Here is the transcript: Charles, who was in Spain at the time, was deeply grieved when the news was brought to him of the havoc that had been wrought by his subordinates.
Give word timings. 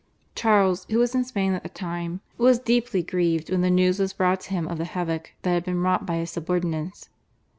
Charles, 0.33 0.87
who 0.89 0.97
was 0.97 1.13
in 1.13 1.23
Spain 1.23 1.53
at 1.53 1.61
the 1.61 1.69
time, 1.69 2.21
was 2.39 2.57
deeply 2.57 3.03
grieved 3.03 3.51
when 3.51 3.61
the 3.61 3.69
news 3.69 3.99
was 3.99 4.13
brought 4.13 4.39
to 4.39 4.49
him 4.49 4.67
of 4.67 4.79
the 4.79 4.83
havoc 4.85 5.33
that 5.43 5.51
had 5.53 5.63
been 5.63 5.83
wrought 5.83 6.07
by 6.07 6.15
his 6.15 6.31
subordinates. 6.31 7.09